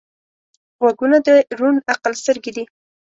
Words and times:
غوږونه 0.81 1.17
د 1.27 1.29
روڼ 1.59 1.73
عقل 1.91 2.13
سترګې 2.21 2.51
دي 2.55 2.63